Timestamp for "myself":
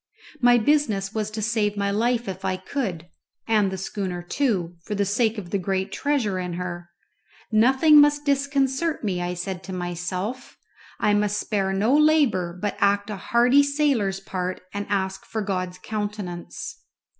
9.73-10.57